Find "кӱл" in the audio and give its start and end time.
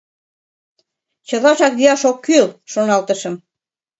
2.25-2.47